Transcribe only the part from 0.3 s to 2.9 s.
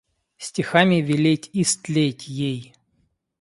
Стихами велеть истлеть ей!